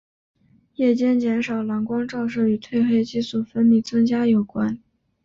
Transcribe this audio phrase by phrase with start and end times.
[0.77, 4.81] 夜间减少蓝光照射与褪黑激素分泌增加有关。